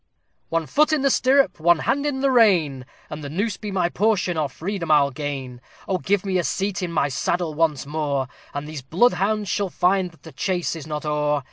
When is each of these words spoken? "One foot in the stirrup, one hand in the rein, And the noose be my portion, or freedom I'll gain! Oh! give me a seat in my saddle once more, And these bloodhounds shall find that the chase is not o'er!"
"One 0.49 0.65
foot 0.65 0.91
in 0.91 1.03
the 1.03 1.11
stirrup, 1.11 1.59
one 1.59 1.77
hand 1.77 2.07
in 2.07 2.21
the 2.21 2.31
rein, 2.31 2.87
And 3.11 3.23
the 3.23 3.29
noose 3.29 3.57
be 3.57 3.69
my 3.69 3.87
portion, 3.87 4.35
or 4.35 4.49
freedom 4.49 4.89
I'll 4.89 5.11
gain! 5.11 5.61
Oh! 5.87 5.99
give 5.99 6.25
me 6.25 6.39
a 6.39 6.43
seat 6.43 6.81
in 6.81 6.91
my 6.91 7.07
saddle 7.07 7.53
once 7.53 7.85
more, 7.85 8.27
And 8.51 8.67
these 8.67 8.81
bloodhounds 8.81 9.47
shall 9.47 9.69
find 9.69 10.09
that 10.09 10.23
the 10.23 10.31
chase 10.31 10.75
is 10.75 10.87
not 10.87 11.05
o'er!" 11.05 11.39